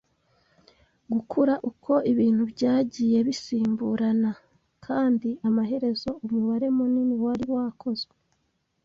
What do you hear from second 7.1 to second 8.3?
wari wakozwe